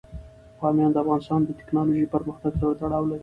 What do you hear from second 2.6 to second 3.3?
تړاو لري.